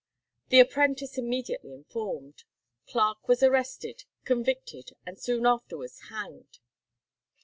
The 0.49 0.59
apprentice 0.59 1.19
immediately 1.19 1.75
informed; 1.75 2.45
Clarke 2.87 3.27
was 3.27 3.43
arrested, 3.43 4.05
convicted, 4.25 4.93
and 5.05 5.19
soon 5.19 5.45
afterwards 5.45 6.09
hanged. 6.09 6.57